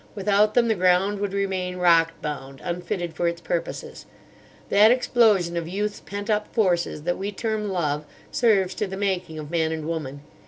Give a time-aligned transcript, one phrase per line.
[0.15, 4.07] Without them the ground would remain rock bound, unfitted for its purposes.
[4.69, 9.37] That explosion of Youth's pent up forces that we term Love serves to the making
[9.37, 10.21] of man and woman.